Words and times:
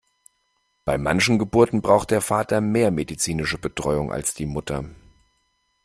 Bei 0.83 0.97
manchen 0.97 1.37
Geburten 1.37 1.83
braucht 1.83 2.09
der 2.09 2.21
Vater 2.21 2.59
mehr 2.59 2.89
medizinische 2.89 3.59
Betreuung 3.59 4.11
als 4.11 4.33
die 4.33 4.47
Mutter. 4.47 4.89